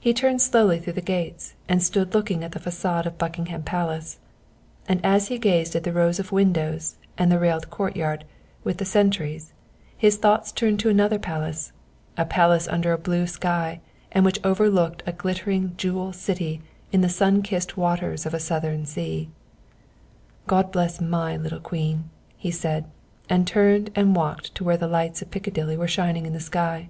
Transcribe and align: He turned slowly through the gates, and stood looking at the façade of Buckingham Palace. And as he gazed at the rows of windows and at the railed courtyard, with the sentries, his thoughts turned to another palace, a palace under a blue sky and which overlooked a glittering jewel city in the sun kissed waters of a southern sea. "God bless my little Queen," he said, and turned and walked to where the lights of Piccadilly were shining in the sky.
He 0.00 0.12
turned 0.12 0.42
slowly 0.42 0.80
through 0.80 0.94
the 0.94 1.00
gates, 1.00 1.54
and 1.68 1.80
stood 1.80 2.12
looking 2.12 2.42
at 2.42 2.50
the 2.50 2.58
façade 2.58 3.06
of 3.06 3.18
Buckingham 3.18 3.62
Palace. 3.62 4.18
And 4.88 4.98
as 5.06 5.28
he 5.28 5.38
gazed 5.38 5.76
at 5.76 5.84
the 5.84 5.92
rows 5.92 6.18
of 6.18 6.32
windows 6.32 6.96
and 7.16 7.32
at 7.32 7.36
the 7.36 7.40
railed 7.40 7.70
courtyard, 7.70 8.24
with 8.64 8.78
the 8.78 8.84
sentries, 8.84 9.52
his 9.96 10.16
thoughts 10.16 10.50
turned 10.50 10.80
to 10.80 10.88
another 10.88 11.20
palace, 11.20 11.70
a 12.16 12.24
palace 12.24 12.66
under 12.66 12.90
a 12.92 12.98
blue 12.98 13.28
sky 13.28 13.80
and 14.10 14.24
which 14.24 14.40
overlooked 14.42 15.04
a 15.06 15.12
glittering 15.12 15.74
jewel 15.76 16.12
city 16.12 16.60
in 16.90 17.00
the 17.02 17.08
sun 17.08 17.42
kissed 17.42 17.76
waters 17.76 18.26
of 18.26 18.34
a 18.34 18.40
southern 18.40 18.84
sea. 18.86 19.28
"God 20.48 20.72
bless 20.72 21.00
my 21.00 21.36
little 21.36 21.60
Queen," 21.60 22.10
he 22.36 22.50
said, 22.50 22.86
and 23.28 23.46
turned 23.46 23.90
and 23.94 24.16
walked 24.16 24.52
to 24.56 24.64
where 24.64 24.76
the 24.76 24.88
lights 24.88 25.22
of 25.22 25.30
Piccadilly 25.30 25.76
were 25.76 25.86
shining 25.86 26.26
in 26.26 26.32
the 26.32 26.40
sky. 26.40 26.88